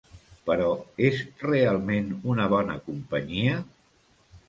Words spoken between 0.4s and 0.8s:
Però,